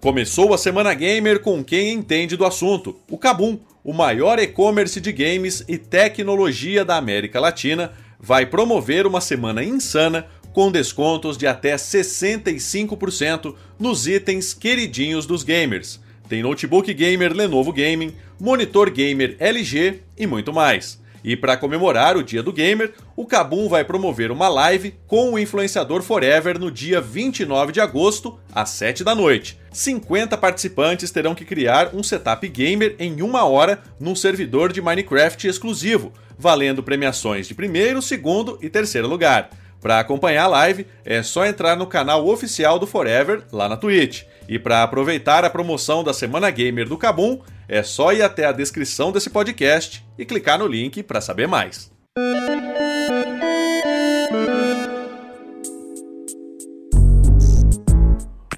[0.00, 5.10] Começou a Semana Gamer com quem entende do assunto, o Kabum, o maior e-commerce de
[5.10, 11.74] games e tecnologia da América Latina, vai promover uma semana insana com descontos de até
[11.74, 16.00] 65% nos itens queridinhos dos gamers.
[16.28, 21.00] Tem notebook gamer Lenovo Gaming, monitor gamer LG e muito mais.
[21.28, 25.38] E para comemorar o Dia do Gamer, o Kabum vai promover uma live com o
[25.38, 29.60] influenciador Forever no dia 29 de agosto, às 7 da noite.
[29.70, 35.46] 50 participantes terão que criar um setup gamer em uma hora num servidor de Minecraft
[35.46, 39.50] exclusivo, valendo premiações de primeiro, segundo e terceiro lugar.
[39.82, 44.22] Para acompanhar a live, é só entrar no canal oficial do Forever lá na Twitch.
[44.48, 48.52] E para aproveitar a promoção da Semana Gamer do Kabum, é só ir até a
[48.52, 51.92] descrição desse podcast e clicar no link para saber mais.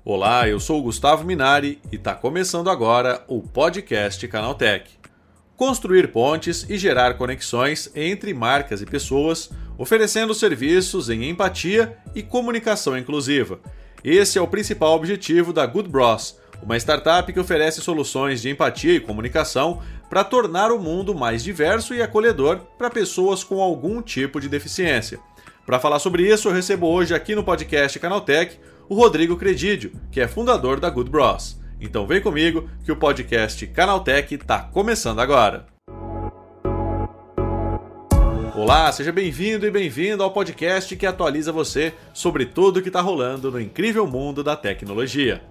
[0.04, 4.92] Olá, eu sou o Gustavo Minari e está começando agora o podcast Canaltech.
[5.56, 12.96] Construir pontes e gerar conexões entre marcas e pessoas, oferecendo serviços em empatia e comunicação
[12.96, 13.58] inclusiva.
[14.02, 18.94] Esse é o principal objetivo da Good Bros, uma startup que oferece soluções de empatia
[18.94, 24.40] e comunicação para tornar o mundo mais diverso e acolhedor para pessoas com algum tipo
[24.40, 25.20] de deficiência.
[25.66, 30.20] Para falar sobre isso, eu recebo hoje aqui no podcast Canaltech o Rodrigo Credidio, que
[30.20, 31.60] é fundador da Good Bros.
[31.80, 35.66] Então vem comigo que o podcast Canaltech está começando agora.
[38.62, 43.00] Olá, seja bem-vindo e bem-vindo ao podcast que atualiza você sobre tudo o que está
[43.00, 45.42] rolando no incrível mundo da tecnologia.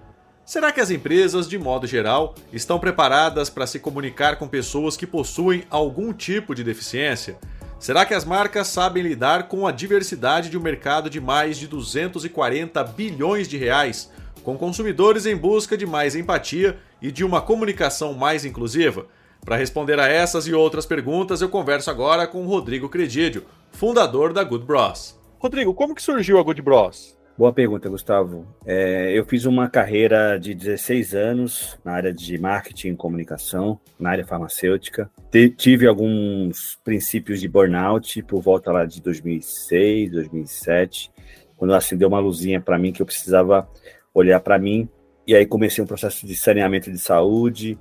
[0.46, 5.08] Será que as empresas, de modo geral, estão preparadas para se comunicar com pessoas que
[5.08, 7.36] possuem algum tipo de deficiência?
[7.80, 11.66] Será que as marcas sabem lidar com a diversidade de um mercado de mais de
[11.66, 14.08] 240 bilhões de reais,
[14.44, 19.06] com consumidores em busca de mais empatia e de uma comunicação mais inclusiva?
[19.44, 24.32] Para responder a essas e outras perguntas, eu converso agora com o Rodrigo Credidio, fundador
[24.32, 25.18] da Good Bros.
[25.38, 27.18] Rodrigo, como que surgiu a Good Bros?
[27.40, 28.46] Boa pergunta, Gustavo.
[28.66, 34.10] É, eu fiz uma carreira de 16 anos na área de marketing e comunicação, na
[34.10, 35.10] área farmacêutica.
[35.56, 41.10] tive alguns princípios de burnout por volta lá de 2006, 2007,
[41.56, 43.66] quando acendeu uma luzinha para mim que eu precisava
[44.12, 44.86] olhar para mim.
[45.26, 47.78] E aí comecei um processo de saneamento de saúde,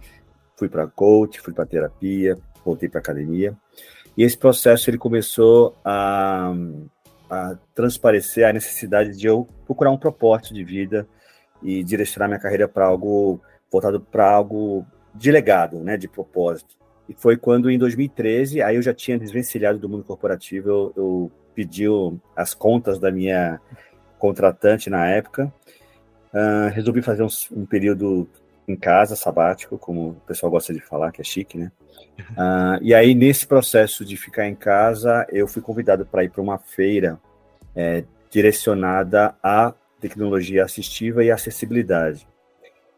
[0.59, 3.56] fui para coach, fui para terapia, voltei para academia.
[4.16, 6.53] E esse processo ele começou a
[7.30, 11.08] a transparecer a necessidade de eu procurar um propósito de vida
[11.62, 13.40] e direcionar minha carreira para algo
[13.72, 16.75] voltado para algo de legado, né, de propósito.
[17.08, 21.31] E foi quando, em 2013, aí eu já tinha desvencilhado do mundo corporativo, eu, eu
[21.53, 21.86] pedi
[22.36, 23.59] as contas da minha
[24.18, 25.52] contratante na época,
[26.34, 28.28] uh, resolvi fazer um, um, período
[28.72, 31.72] em casa, sabático, como o pessoal gosta de falar, que é chique, né?
[32.31, 36.41] Uh, e aí, nesse processo de ficar em casa, eu fui convidado para ir para
[36.41, 37.19] uma feira
[37.75, 42.28] é, direcionada à tecnologia assistiva e acessibilidade.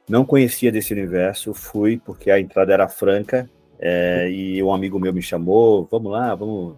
[0.10, 3.50] Não conhecia desse universo, fui porque a entrada era franca
[3.80, 6.78] é, e um amigo meu me chamou, vamos lá, vamos,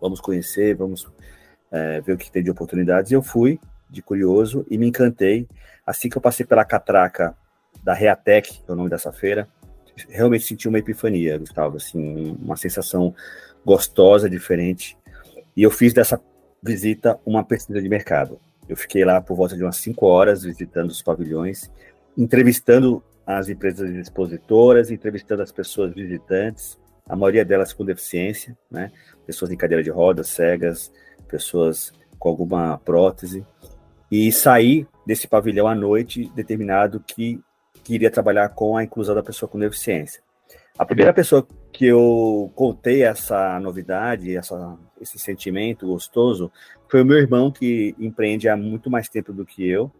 [0.00, 1.06] vamos conhecer, vamos
[1.70, 3.10] é, ver o que tem de oportunidades.
[3.10, 3.58] E eu fui,
[3.90, 5.48] de curioso, e me encantei.
[5.84, 7.36] Assim que eu passei pela catraca
[7.82, 9.48] da Reatec, é o nome dessa feira,
[10.08, 13.14] realmente senti uma epifania, Gustavo, assim, uma sensação
[13.64, 14.96] gostosa, diferente.
[15.56, 16.20] E eu fiz dessa
[16.62, 18.40] visita uma pesquisa de mercado.
[18.68, 21.70] Eu fiquei lá por volta de umas cinco horas visitando os pavilhões,
[22.16, 26.78] entrevistando as empresas expositoras, entrevistando as pessoas visitantes,
[27.08, 28.90] a maioria delas com deficiência, né?
[29.26, 30.92] Pessoas em cadeira de rodas, cegas,
[31.28, 33.44] pessoas com alguma prótese.
[34.10, 37.40] E saí desse pavilhão à noite determinado que
[37.84, 40.22] queria trabalhar com a inclusão da pessoa com deficiência.
[40.78, 46.50] A primeira pessoa que eu contei essa novidade, essa, esse sentimento gostoso,
[46.88, 49.90] foi o meu irmão, que empreende há muito mais tempo do que eu.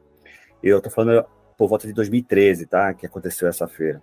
[0.62, 1.24] Eu tô falando
[1.56, 2.92] por volta de 2013, tá?
[2.94, 4.02] Que aconteceu essa feira.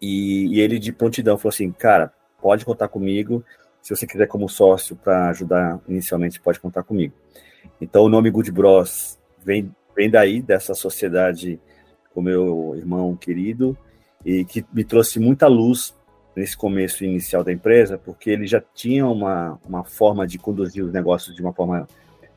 [0.00, 3.44] E, e ele, de prontidão, falou assim: Cara, pode contar comigo.
[3.80, 7.14] Se você quiser, como sócio, para ajudar inicialmente, pode contar comigo.
[7.80, 11.60] Então, o nome Good Bros vem, vem daí, dessa sociedade
[12.16, 13.76] com meu irmão querido,
[14.24, 15.94] e que me trouxe muita luz
[16.34, 20.90] nesse começo inicial da empresa, porque ele já tinha uma, uma forma de conduzir os
[20.90, 21.86] negócios de uma forma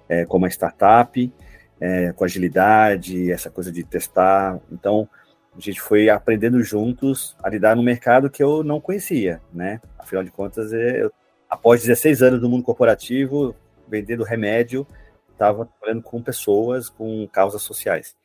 [0.10, 1.34] é, como uma startup,
[1.80, 4.60] é, com agilidade, essa coisa de testar.
[4.70, 5.08] Então,
[5.56, 9.80] a gente foi aprendendo juntos a lidar no mercado que eu não conhecia, né?
[9.98, 11.12] Afinal de contas, é, eu,
[11.50, 13.56] após 16 anos no mundo corporativo,
[13.88, 14.86] vendendo remédio,
[15.32, 18.20] estava trabalhando com pessoas, com causas sociais.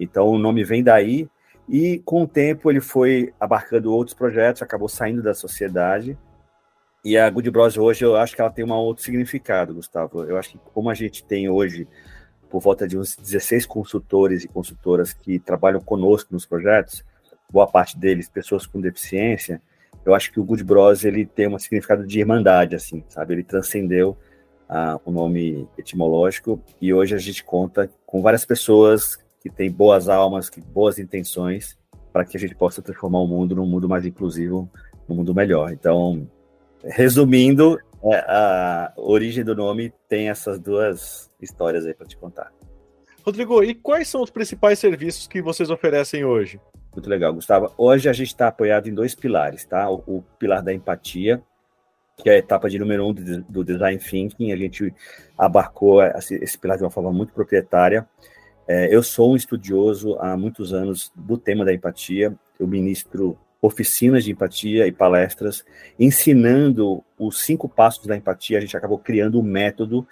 [0.00, 1.28] Então o nome vem daí
[1.68, 6.18] e com o tempo ele foi abarcando outros projetos, acabou saindo da sociedade.
[7.04, 10.24] E a Good Bros hoje eu acho que ela tem um outro significado, Gustavo.
[10.24, 11.86] Eu acho que como a gente tem hoje
[12.48, 17.04] por volta de uns 16 consultores e consultoras que trabalham conosco nos projetos,
[17.48, 19.62] boa parte deles pessoas com deficiência,
[20.04, 23.34] eu acho que o Good Bros ele tem um significado de irmandade, assim, sabe?
[23.34, 24.16] Ele transcendeu
[24.68, 30.08] uh, o nome etimológico e hoje a gente conta com várias pessoas que têm boas
[30.08, 31.78] almas, que boas intenções
[32.12, 34.70] para que a gente possa transformar o mundo num mundo mais inclusivo,
[35.08, 35.72] num mundo melhor.
[35.72, 36.28] Então,
[36.84, 42.52] resumindo, é, a origem do nome tem essas duas histórias aí para te contar.
[43.24, 46.60] Rodrigo, e quais são os principais serviços que vocês oferecem hoje?
[46.92, 47.72] Muito legal, Gustavo.
[47.76, 49.88] Hoje a gente está apoiado em dois pilares, tá?
[49.88, 51.40] O, o, pilar da empatia,
[52.16, 54.52] que é a etapa de número um do, do design thinking.
[54.52, 54.92] A gente
[55.38, 58.08] abarcou esse, esse, pilar de uma forma muito proprietária.
[58.72, 62.32] É, eu sou um estudioso há muitos anos do tema da empatia.
[62.56, 65.64] Eu ministro oficinas de empatia e palestras,
[65.98, 68.58] ensinando os cinco passos da empatia.
[68.58, 70.06] A gente acabou criando um método,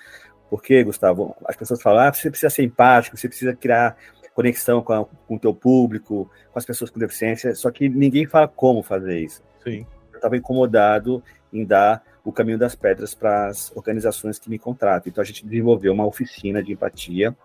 [0.50, 3.96] porque, Gustavo, as pessoas falam, ah, você precisa ser empático, você precisa criar
[4.34, 8.26] conexão com, a, com o teu público, com as pessoas com deficiência, só que ninguém
[8.26, 9.40] fala como fazer isso.
[9.62, 9.86] Sim.
[10.10, 11.22] Eu estava incomodado
[11.52, 15.08] em dar o caminho das pedras para as organizações que me contratam.
[15.08, 17.36] Então a gente desenvolveu uma oficina de empatia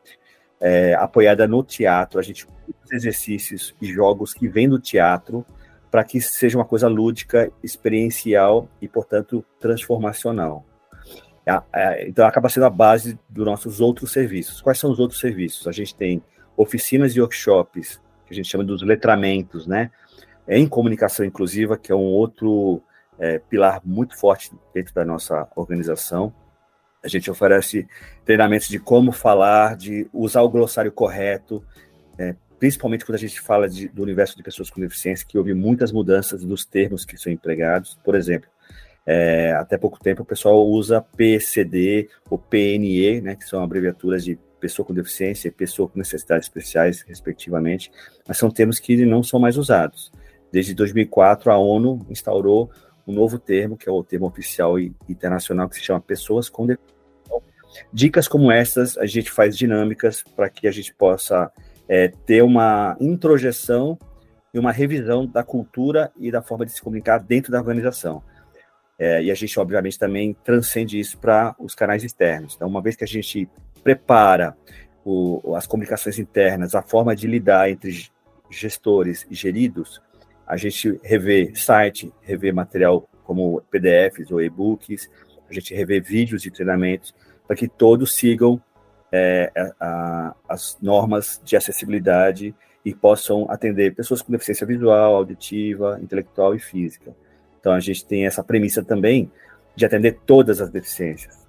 [0.63, 2.17] é, apoiada no teatro.
[2.17, 2.47] A gente
[2.89, 5.45] exercícios e jogos que vêm do teatro
[5.91, 10.65] para que seja uma coisa lúdica, experiencial e, portanto, transformacional.
[11.45, 14.61] É, é, então, acaba sendo a base dos nossos outros serviços.
[14.61, 15.67] Quais são os outros serviços?
[15.67, 16.23] A gente tem
[16.55, 19.91] oficinas e workshops, que a gente chama dos letramentos, né?
[20.47, 22.81] Em comunicação inclusiva, que é um outro
[23.19, 26.33] é, pilar muito forte dentro da nossa organização.
[27.03, 27.87] A gente oferece
[28.25, 31.63] treinamentos de como falar, de usar o glossário correto,
[32.17, 35.53] é, principalmente quando a gente fala de, do universo de pessoas com deficiência, que houve
[35.53, 37.99] muitas mudanças dos termos que são empregados.
[38.03, 38.49] Por exemplo,
[39.05, 44.39] é, até pouco tempo o pessoal usa PCD ou PNE, né, que são abreviaturas de
[44.61, 47.91] pessoa com deficiência e pessoa com necessidades especiais, respectivamente,
[48.25, 50.09] mas são termos que não são mais usados.
[50.49, 52.71] Desde 2004, a ONU instaurou
[53.05, 56.92] um novo termo, que é o termo oficial internacional, que se chama pessoas com deficiência.
[57.91, 61.51] Dicas como essas, a gente faz dinâmicas para que a gente possa
[61.87, 63.97] é, ter uma introjeção
[64.53, 68.23] e uma revisão da cultura e da forma de se comunicar dentro da organização.
[68.97, 72.53] É, e a gente, obviamente, também transcende isso para os canais externos.
[72.55, 73.49] Então, uma vez que a gente
[73.83, 74.55] prepara
[75.03, 78.07] o, as comunicações internas, a forma de lidar entre
[78.49, 80.01] gestores e geridos,
[80.45, 85.09] a gente revê site, revê material como PDFs ou e-books,
[85.49, 87.13] a gente revê vídeos de treinamentos
[87.47, 88.61] para que todos sigam
[89.11, 96.55] é, a, as normas de acessibilidade e possam atender pessoas com deficiência visual, auditiva, intelectual
[96.55, 97.15] e física.
[97.59, 99.31] Então a gente tem essa premissa também
[99.75, 101.47] de atender todas as deficiências.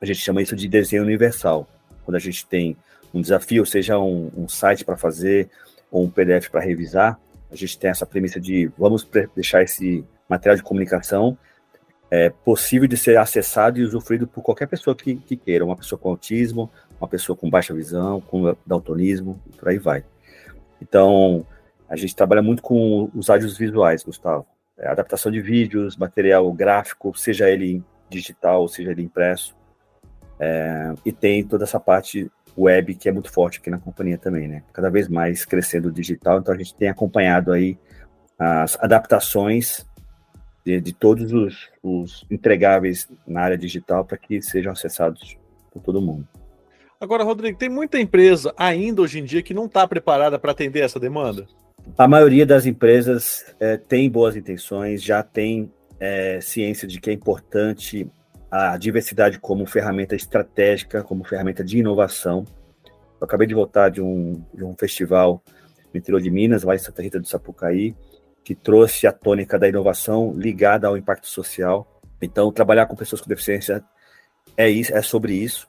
[0.00, 1.66] A gente chama isso de desenho universal.
[2.04, 2.76] Quando a gente tem
[3.12, 5.48] um desafio, seja um, um site para fazer
[5.90, 7.18] ou um PDF para revisar,
[7.50, 11.36] a gente tem essa premissa de vamos deixar esse material de comunicação
[12.10, 15.98] é, possível de ser acessado e usufruído por qualquer pessoa que, que, queira, uma pessoa
[15.98, 16.70] com autismo,
[17.00, 20.04] uma pessoa com baixa visão, com daltonismo, por aí vai.
[20.82, 21.46] Então,
[21.88, 24.46] a gente trabalha muito com os áudios visuais, Gustavo.
[24.76, 29.54] É, adaptação de vídeos, material gráfico, seja ele digital, seja ele impresso.
[30.38, 34.48] É, e tem toda essa parte web que é muito forte aqui na companhia também,
[34.48, 34.62] né?
[34.72, 37.78] Cada vez mais crescendo o digital, então a gente tem acompanhado aí
[38.38, 39.86] as adaptações
[40.64, 45.36] de, de todos os, os, entregáveis na área digital para que sejam acessados
[45.72, 46.26] por todo mundo.
[47.00, 50.80] Agora, Rodrigo, tem muita empresa ainda hoje em dia que não está preparada para atender
[50.80, 51.46] essa demanda?
[51.96, 57.12] A maioria das empresas é, tem boas intenções, já tem é, ciência de que é
[57.12, 58.06] importante
[58.50, 62.44] a diversidade como ferramenta estratégica, como ferramenta de inovação.
[63.20, 65.42] Eu acabei de voltar de um, de um festival
[65.92, 67.94] no interior de Minas, lá em Santa Rita do Sapucaí,
[68.44, 72.00] que trouxe a tônica da inovação ligada ao impacto social.
[72.20, 73.84] Então, trabalhar com pessoas com deficiência
[74.56, 75.68] é isso, é sobre isso.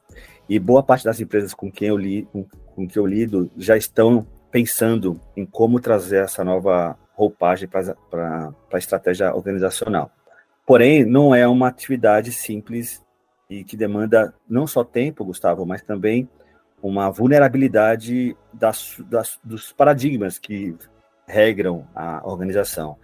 [0.50, 3.78] E boa parte das empresas com quem eu li, com, com que eu lido, já
[3.78, 10.12] estão pensando em como trazer essa nova roupagem para a estratégia organizacional.
[10.66, 13.04] Porém, não é uma atividade simples
[13.50, 16.30] e que demanda não só tempo, Gustavo, mas também
[16.82, 20.76] uma vulnerabilidade das, das, dos paradigmas que
[21.28, 22.98] regram a organização.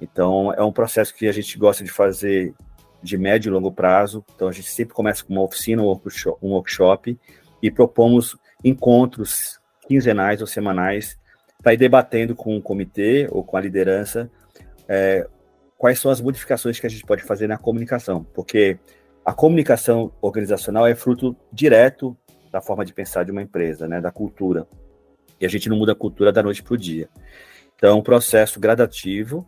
[0.00, 2.54] Então, é um processo que a gente gosta de fazer
[3.02, 4.24] de médio e longo prazo.
[4.34, 7.18] Então, a gente sempre começa com uma oficina, um workshop,
[7.62, 11.18] e propomos encontros quinzenais ou semanais
[11.62, 14.30] para ir debatendo com o comitê ou com a liderança
[14.88, 15.26] é,
[15.78, 18.78] quais são as modificações que a gente pode fazer na comunicação, porque
[19.24, 22.16] a comunicação organizacional é fruto direto
[22.50, 24.66] da forma de pensar de uma empresa, né, da cultura.
[25.42, 27.08] E a gente não muda a cultura da noite para o dia.
[27.74, 29.44] Então, é um processo gradativo,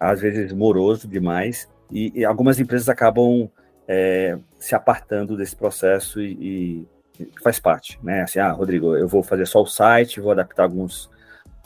[0.00, 3.50] às vezes moroso demais, e, e algumas empresas acabam
[3.86, 6.86] é, se apartando desse processo e,
[7.20, 8.22] e, faz parte, né?
[8.22, 11.10] Assim, ah, Rodrigo, eu vou fazer só o site, vou adaptar alguns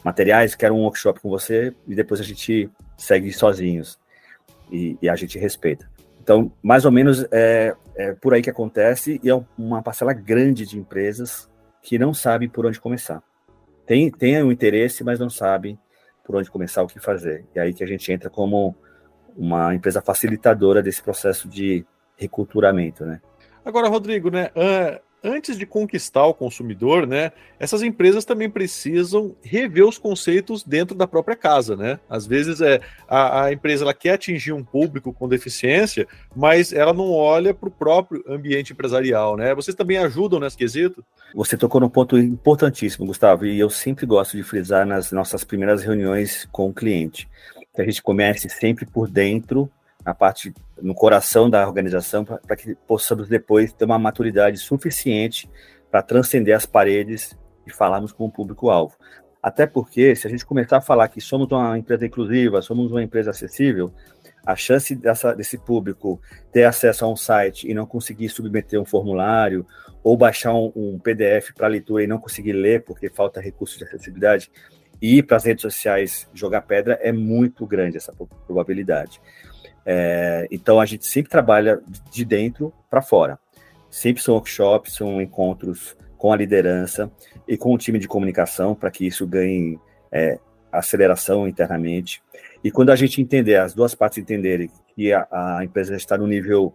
[0.02, 3.96] materiais, quero um workshop com você e depois a gente segue sozinhos
[4.72, 5.88] e, e a gente respeita.
[6.20, 10.66] Então, mais ou menos é, é, por aí que acontece e é uma parcela grande
[10.66, 11.48] de empresas
[11.80, 13.22] que não sabem por onde começar.
[13.92, 15.78] Tem, tem o interesse, mas não sabem
[16.24, 17.44] por onde começar, o que fazer.
[17.54, 18.74] E aí que a gente entra como
[19.36, 21.84] uma empresa facilitadora desse processo de
[22.16, 23.20] reculturamento, né?
[23.62, 24.48] Agora, Rodrigo, né?
[24.56, 30.96] Uh, antes de conquistar o consumidor, né, essas empresas também precisam rever os conceitos dentro
[30.96, 32.00] da própria casa, né?
[32.08, 36.92] Às vezes é a, a empresa ela quer atingir um público com deficiência, mas ela
[36.92, 39.54] não olha para o próprio ambiente empresarial, né?
[39.54, 41.04] Vocês também ajudam nesse quesito?
[41.34, 45.82] Você tocou num ponto importantíssimo, Gustavo, e eu sempre gosto de frisar nas nossas primeiras
[45.82, 47.28] reuniões com o cliente,
[47.74, 49.70] que a gente comece sempre por dentro
[50.04, 55.48] a parte no coração da organização para que possamos depois ter uma maturidade suficiente
[55.90, 58.96] para transcender as paredes e falarmos com o público-alvo.
[59.42, 63.02] Até porque, se a gente começar a falar que somos uma empresa inclusiva, somos uma
[63.02, 63.92] empresa acessível,
[64.44, 66.20] a chance dessa, desse público
[66.52, 69.66] ter acesso a um site e não conseguir submeter um formulário
[70.02, 73.84] ou baixar um, um PDF para leitura e não conseguir ler porque falta recurso de
[73.84, 74.50] acessibilidade
[75.00, 78.12] e ir para as redes sociais jogar pedra é muito grande essa
[78.46, 79.20] probabilidade.
[79.84, 83.38] É, então a gente sempre trabalha de dentro para fora.
[83.90, 87.10] Sempre são workshops, são encontros com a liderança
[87.48, 89.78] e com o time de comunicação para que isso ganhe
[90.10, 90.38] é,
[90.70, 92.22] aceleração internamente.
[92.62, 96.26] E quando a gente entender, as duas partes entenderem que a, a empresa está no
[96.26, 96.74] nível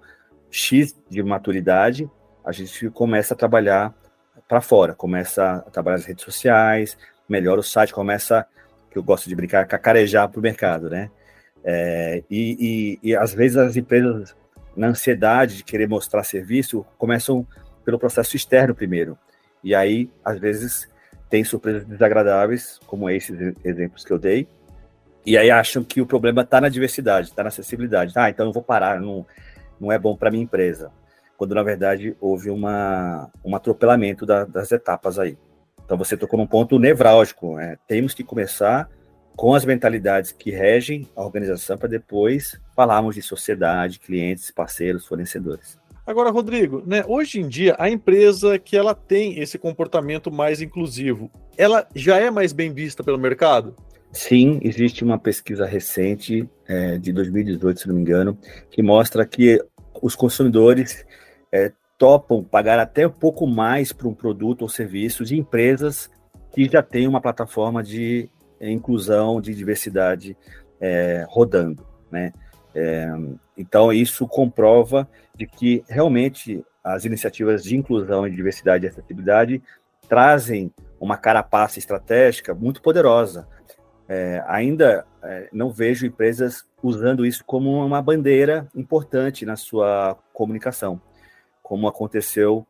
[0.52, 2.10] X de maturidade,
[2.46, 3.94] a gente começa a trabalhar
[4.48, 6.98] para fora, começa a trabalhar nas redes sociais,
[7.28, 8.46] melhora o site, começa,
[8.92, 11.10] que eu gosto de brincar, cacarejar para o mercado, né?
[11.70, 14.34] É, e, e, e, às vezes as empresas,
[14.74, 17.46] na ansiedade de querer mostrar serviço, começam
[17.84, 19.18] pelo processo externo primeiro.
[19.62, 20.90] E aí, às vezes,
[21.30, 24.48] tem surpresas desagradáveis, como esses exemplos que eu dei,
[25.26, 28.14] e aí acham que o problema está na diversidade, está na acessibilidade.
[28.16, 29.26] Ah, então eu vou parar, não,
[29.78, 30.90] não é bom para minha empresa.
[31.36, 35.38] Quando, na verdade, houve uma, um atropelamento da, das etapas aí.
[35.84, 37.60] Então, você tocou num ponto nevrálgico.
[37.60, 38.90] É, temos que começar
[39.38, 45.77] com as mentalidades que regem a organização para depois falarmos de sociedade, clientes, parceiros, fornecedores.
[46.08, 51.29] Agora, Rodrigo, né, hoje em dia a empresa que ela tem esse comportamento mais inclusivo,
[51.56, 53.75] ela já é mais bem vista pelo mercado?
[54.12, 58.36] Sim, existe uma pesquisa recente é, de 2018, se não me engano,
[58.72, 59.63] que mostra que
[60.01, 61.06] os consumidores
[61.51, 66.10] é, topam pagar até um pouco mais para um produto ou serviço de empresas
[66.56, 70.38] que já têm uma plataforma de inclusão, de diversidade
[70.80, 72.34] é, rodando, né?
[72.74, 73.08] É,
[73.58, 79.62] então, isso comprova de que realmente as iniciativas de inclusão, de diversidade e acessibilidade
[80.08, 83.48] trazem uma carapaça estratégica muito poderosa.
[84.08, 91.02] É, ainda é, não vejo empresas usando isso como uma bandeira importante na sua comunicação,
[91.62, 92.66] como aconteceu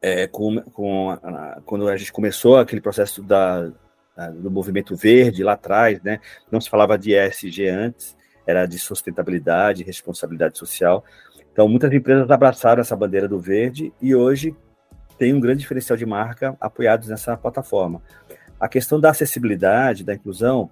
[0.00, 3.70] é, com, com a, quando a gente começou aquele processo da,
[4.40, 6.20] do movimento verde lá atrás, né?
[6.50, 8.16] Não se falava de ESG antes,
[8.46, 11.04] era de sustentabilidade, responsabilidade social.
[11.52, 14.54] Então, muitas empresas abraçaram essa bandeira do verde e hoje
[15.18, 18.02] tem um grande diferencial de marca apoiados nessa plataforma.
[18.58, 20.70] A questão da acessibilidade, da inclusão,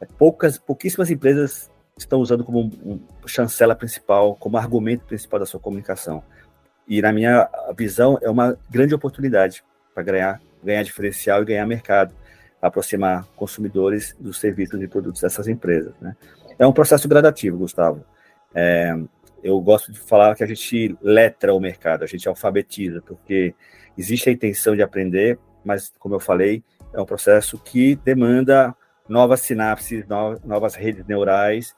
[0.00, 5.60] é poucas, pouquíssimas empresas estão usando como um chancela principal, como argumento principal da sua
[5.60, 6.22] comunicação.
[6.86, 9.64] E na minha visão é uma grande oportunidade
[9.94, 12.14] para ganhar, ganhar diferencial e ganhar mercado
[12.66, 15.94] aproximar consumidores dos serviços e produtos dessas empresas.
[16.00, 16.16] Né?
[16.58, 18.04] É um processo gradativo, Gustavo.
[18.54, 18.96] É,
[19.42, 23.54] eu gosto de falar que a gente letra o mercado, a gente alfabetiza, porque
[23.96, 28.74] existe a intenção de aprender, mas, como eu falei, é um processo que demanda
[29.08, 30.04] novas sinapses,
[30.44, 31.74] novas redes neurais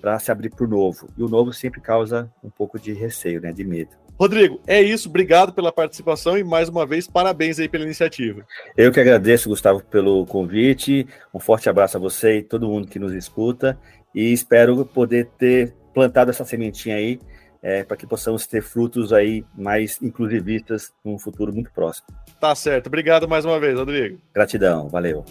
[0.00, 1.08] para se abrir para o novo.
[1.16, 3.90] E o novo sempre causa um pouco de receio, né, de medo.
[4.18, 5.08] Rodrigo, é isso.
[5.08, 8.44] Obrigado pela participação e mais uma vez parabéns aí pela iniciativa.
[8.76, 11.06] Eu que agradeço, Gustavo, pelo convite.
[11.32, 13.78] Um forte abraço a você e todo mundo que nos escuta
[14.12, 17.20] e espero poder ter plantado essa sementinha aí
[17.62, 22.08] é, para que possamos ter frutos aí mais inclusivistas num futuro muito próximo.
[22.40, 22.88] Tá certo.
[22.88, 24.18] Obrigado mais uma vez, Rodrigo.
[24.34, 24.88] Gratidão.
[24.88, 25.24] Valeu.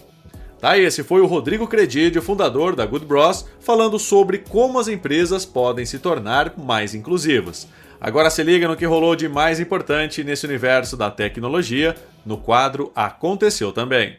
[0.59, 5.45] Tá, esse foi o Rodrigo Credidio, fundador da Good Bros, falando sobre como as empresas
[5.45, 7.67] podem se tornar mais inclusivas.
[7.99, 12.91] Agora se liga no que rolou de mais importante nesse universo da tecnologia, no quadro
[12.95, 14.17] Aconteceu Também.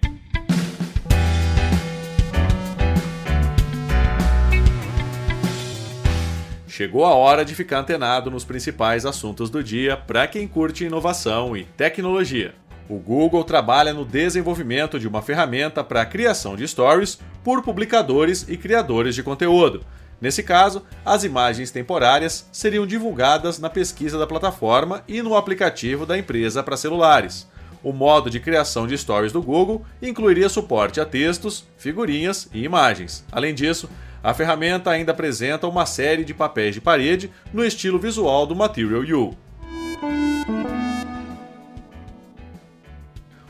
[6.66, 11.56] Chegou a hora de ficar antenado nos principais assuntos do dia para quem curte inovação
[11.56, 12.54] e tecnologia.
[12.88, 18.44] O Google trabalha no desenvolvimento de uma ferramenta para a criação de stories por publicadores
[18.49, 19.85] e criadores de conteúdo.
[20.21, 26.19] Nesse caso, as imagens temporárias seriam divulgadas na pesquisa da plataforma e no aplicativo da
[26.19, 27.47] empresa para celulares.
[27.83, 33.25] O modo de criação de stories do Google incluiria suporte a textos, figurinhas e imagens.
[33.31, 33.89] Além disso,
[34.23, 39.05] a ferramenta ainda apresenta uma série de papéis de parede no estilo visual do Material
[39.05, 39.37] You.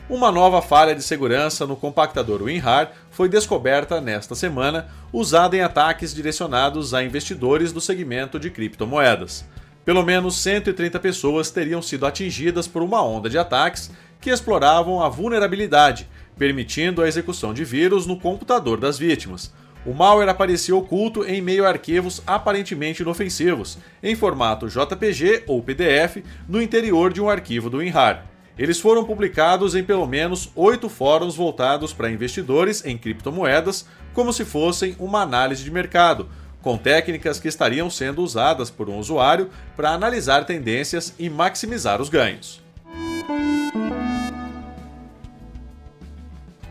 [0.09, 6.15] Uma nova falha de segurança no compactador WinRAR foi descoberta nesta semana, usada em ataques
[6.15, 9.45] direcionados a investidores do segmento de criptomoedas.
[9.85, 15.07] Pelo menos 130 pessoas teriam sido atingidas por uma onda de ataques que exploravam a
[15.07, 19.53] vulnerabilidade, permitindo a execução de vírus no computador das vítimas.
[19.85, 26.23] O malware aparecia oculto em meio a arquivos aparentemente inofensivos, em formato JPG ou PDF,
[26.47, 28.25] no interior de um arquivo do WinRAR.
[28.59, 34.43] Eles foram publicados em pelo menos oito fóruns voltados para investidores em criptomoedas, como se
[34.43, 36.27] fossem uma análise de mercado,
[36.61, 42.09] com técnicas que estariam sendo usadas por um usuário para analisar tendências e maximizar os
[42.09, 42.61] ganhos.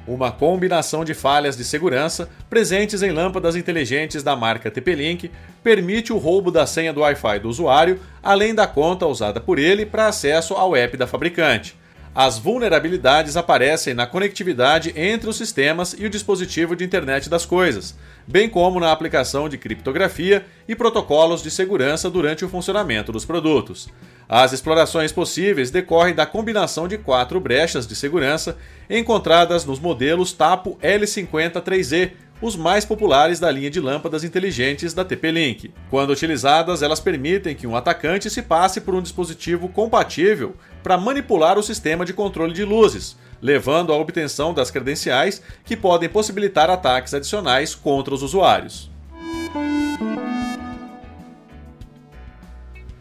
[0.08, 5.30] uma combinação de falhas de segurança presentes em lâmpadas inteligentes da marca TP-Link
[5.62, 9.84] permite o roubo da senha do Wi-Fi do usuário, além da conta usada por ele
[9.84, 11.77] para acesso ao app da fabricante.
[12.20, 17.94] As vulnerabilidades aparecem na conectividade entre os sistemas e o dispositivo de internet das coisas,
[18.26, 23.88] bem como na aplicação de criptografia e protocolos de segurança durante o funcionamento dos produtos.
[24.28, 28.58] As explorações possíveis decorrem da combinação de quatro brechas de segurança
[28.90, 35.72] encontradas nos modelos Tapo L50-3E, os mais populares da linha de lâmpadas inteligentes da TP-Link.
[35.90, 41.58] Quando utilizadas, elas permitem que um atacante se passe por um dispositivo compatível para manipular
[41.58, 47.14] o sistema de controle de luzes, levando à obtenção das credenciais que podem possibilitar ataques
[47.14, 48.90] adicionais contra os usuários.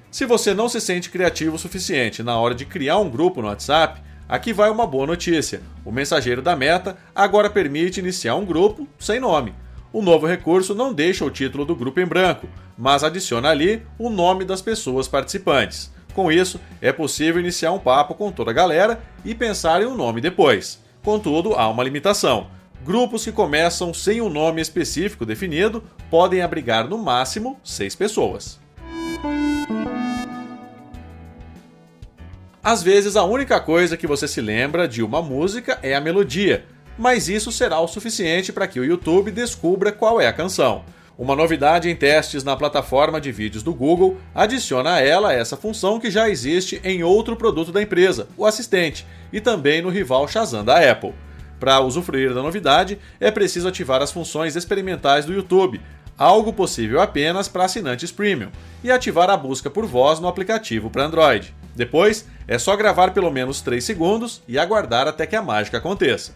[0.09, 3.49] Se você não se sente criativo o suficiente na hora de criar um grupo no
[3.49, 5.61] WhatsApp, aqui vai uma boa notícia.
[5.85, 9.53] O mensageiro da Meta agora permite iniciar um grupo sem nome.
[9.91, 14.09] O novo recurso não deixa o título do grupo em branco, mas adiciona ali o
[14.09, 15.91] nome das pessoas participantes.
[16.13, 19.95] Com isso, é possível iniciar um papo com toda a galera e pensar em um
[19.95, 20.79] nome depois.
[21.03, 22.47] Contudo, há uma limitação.
[22.83, 28.59] Grupos que começam sem um nome específico definido podem abrigar no máximo seis pessoas.
[32.69, 36.65] Às vezes, a única coisa que você se lembra de uma música é a melodia,
[36.97, 40.83] mas isso será o suficiente para que o YouTube descubra qual é a canção.
[41.17, 45.97] Uma novidade em testes na plataforma de vídeos do Google adiciona a ela essa função
[45.97, 50.65] que já existe em outro produto da empresa, o Assistente, e também no rival Shazam
[50.65, 51.13] da Apple.
[51.61, 55.79] Para usufruir da novidade, é preciso ativar as funções experimentais do YouTube,
[56.17, 58.49] algo possível apenas para assinantes premium,
[58.83, 61.55] e ativar a busca por voz no aplicativo para Android.
[61.73, 66.33] Depois, é só gravar pelo menos 3 segundos e aguardar até que a mágica aconteça.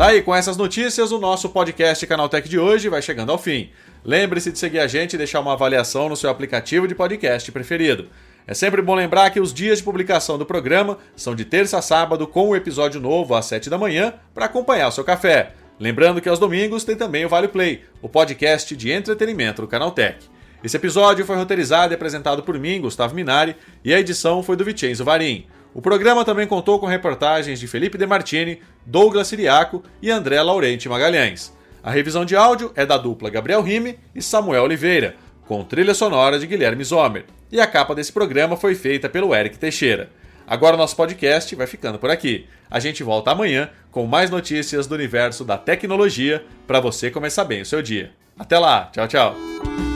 [0.00, 3.68] Tá aí, com essas notícias, o nosso podcast Canaltech de hoje vai chegando ao fim.
[4.02, 8.08] Lembre-se de seguir a gente e deixar uma avaliação no seu aplicativo de podcast preferido.
[8.46, 11.82] É sempre bom lembrar que os dias de publicação do programa são de terça a
[11.82, 15.52] sábado, com o um episódio novo às 7 da manhã, para acompanhar o seu café.
[15.78, 20.29] Lembrando que aos domingos tem também o Vale Play, o podcast de entretenimento do Canaltech.
[20.62, 24.64] Esse episódio foi roteirizado e apresentado por mim, Gustavo Minari, e a edição foi do
[24.64, 25.46] Vicenzo Varim.
[25.72, 30.88] O programa também contou com reportagens de Felipe De Martini, Douglas Siriaco e André Laurenti
[30.88, 31.52] Magalhães.
[31.82, 35.14] A revisão de áudio é da dupla Gabriel Rime e Samuel Oliveira,
[35.46, 37.24] com trilha sonora de Guilherme Zomer.
[37.50, 40.10] E a capa desse programa foi feita pelo Eric Teixeira.
[40.46, 42.46] Agora o nosso podcast vai ficando por aqui.
[42.70, 47.62] A gente volta amanhã com mais notícias do universo da tecnologia para você começar bem
[47.62, 48.12] o seu dia.
[48.38, 49.89] Até lá, tchau, tchau.